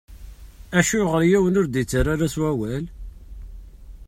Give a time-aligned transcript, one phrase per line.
[0.79, 2.83] Acuɣeṛ yiwen ur d-ittarra s wawal?